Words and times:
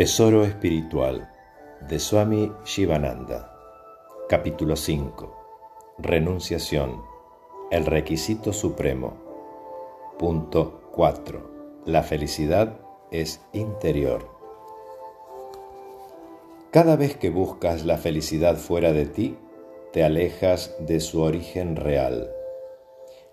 Tesoro 0.00 0.44
espiritual 0.44 1.28
de 1.86 1.98
Swami 1.98 2.50
Shivananda. 2.64 3.54
Capítulo 4.30 4.74
5. 4.74 5.94
Renunciación. 5.98 7.02
El 7.70 7.84
requisito 7.84 8.54
supremo. 8.54 9.18
Punto 10.18 10.88
4. 10.92 11.82
La 11.84 12.02
felicidad 12.02 12.80
es 13.10 13.42
interior. 13.52 14.26
Cada 16.70 16.96
vez 16.96 17.18
que 17.18 17.28
buscas 17.28 17.84
la 17.84 17.98
felicidad 17.98 18.56
fuera 18.56 18.94
de 18.94 19.04
ti, 19.04 19.36
te 19.92 20.02
alejas 20.02 20.74
de 20.80 21.00
su 21.00 21.20
origen 21.20 21.76
real. 21.76 22.30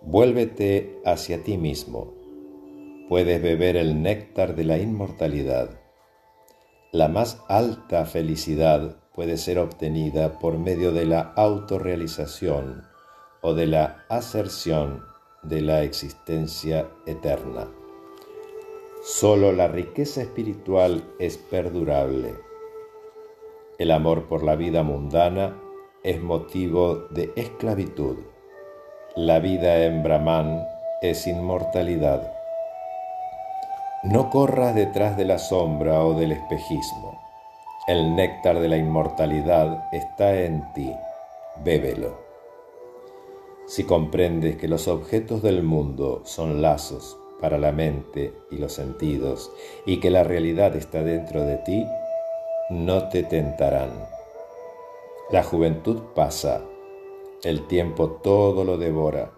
Vuélvete 0.01 0.99
hacia 1.05 1.41
ti 1.43 1.57
mismo. 1.57 2.13
Puedes 3.07 3.41
beber 3.41 3.77
el 3.77 4.01
néctar 4.01 4.53
de 4.53 4.65
la 4.65 4.77
inmortalidad 4.77 5.86
la 6.91 7.09
más 7.09 7.43
alta 7.49 8.05
felicidad 8.05 8.95
puede 9.13 9.37
ser 9.37 9.59
obtenida 9.59 10.39
por 10.39 10.57
medio 10.57 10.91
de 10.91 11.05
la 11.05 11.33
autorrealización 11.35 12.83
o 13.41 13.53
de 13.53 13.67
la 13.67 14.05
aserción 14.09 15.03
de 15.43 15.61
la 15.61 15.83
existencia 15.83 16.87
eterna. 17.05 17.67
Solo 19.03 19.51
la 19.51 19.67
riqueza 19.67 20.21
espiritual 20.21 21.03
es 21.19 21.37
perdurable. 21.37 22.35
El 23.79 23.91
amor 23.91 24.27
por 24.27 24.43
la 24.43 24.55
vida 24.55 24.83
mundana 24.83 25.55
es 26.03 26.21
motivo 26.21 27.07
de 27.09 27.31
esclavitud. 27.35 28.17
La 29.15 29.39
vida 29.39 29.83
en 29.85 30.03
Brahman 30.03 30.63
es 31.01 31.27
inmortalidad. 31.27 32.36
No 34.03 34.29
corras 34.29 34.75
detrás 34.75 35.17
de 35.17 35.25
la 35.25 35.39
sombra 35.39 36.05
o 36.05 36.13
del 36.13 36.31
espejismo. 36.31 37.19
El 37.87 38.15
néctar 38.15 38.59
de 38.59 38.67
la 38.67 38.77
inmortalidad 38.77 39.87
está 39.91 40.39
en 40.39 40.71
ti. 40.73 40.93
Bébelo. 41.63 42.15
Si 43.65 43.85
comprendes 43.85 44.57
que 44.57 44.67
los 44.67 44.87
objetos 44.87 45.41
del 45.41 45.63
mundo 45.63 46.21
son 46.25 46.61
lazos 46.61 47.17
para 47.41 47.57
la 47.57 47.71
mente 47.71 48.35
y 48.51 48.57
los 48.57 48.73
sentidos 48.73 49.51
y 49.87 49.99
que 49.99 50.11
la 50.11 50.23
realidad 50.23 50.75
está 50.75 51.01
dentro 51.01 51.41
de 51.41 51.57
ti, 51.57 51.83
no 52.69 53.09
te 53.09 53.23
tentarán. 53.23 53.89
La 55.31 55.41
juventud 55.41 56.01
pasa, 56.13 56.61
el 57.43 57.65
tiempo 57.65 58.11
todo 58.11 58.63
lo 58.63 58.77
devora, 58.77 59.31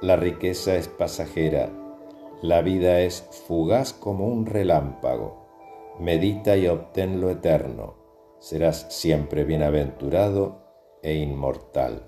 la 0.00 0.16
riqueza 0.16 0.74
es 0.76 0.88
pasajera 0.88 1.68
la 2.42 2.62
vida 2.62 3.00
es 3.00 3.26
fugaz 3.46 3.92
como 3.92 4.26
un 4.26 4.46
relámpago. 4.46 5.46
Medita 5.98 6.56
y 6.56 6.68
obtén 6.68 7.20
lo 7.20 7.28
eterno. 7.28 7.96
Serás 8.38 8.86
siempre 8.88 9.44
bienaventurado 9.44 10.62
e 11.02 11.14
inmortal. 11.16 12.02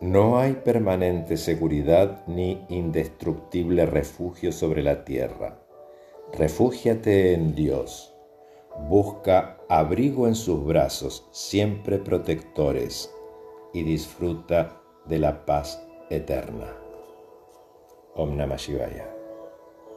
No 0.00 0.38
hay 0.38 0.52
permanente 0.52 1.38
seguridad 1.38 2.22
ni 2.26 2.66
indestructible 2.68 3.86
refugio 3.86 4.52
sobre 4.52 4.82
la 4.82 5.04
tierra. 5.04 5.62
Refúgiate 6.34 7.32
en 7.32 7.54
Dios. 7.54 8.14
Busca 8.88 9.56
abrigo 9.70 10.28
en 10.28 10.34
sus 10.34 10.64
brazos, 10.64 11.26
siempre 11.32 11.98
protectores, 11.98 13.10
y 13.72 13.82
disfruta 13.82 14.80
de 15.06 15.18
la 15.18 15.46
paz 15.46 15.82
eterna. 16.10 16.87
Om 18.14 18.36
Namah 18.36 18.58
Shivaya. 18.58 19.17